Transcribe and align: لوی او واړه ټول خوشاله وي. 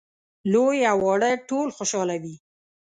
لوی 0.51 0.79
او 0.91 0.97
واړه 1.05 1.31
ټول 1.49 1.67
خوشاله 1.77 2.15
وي. 2.23 2.35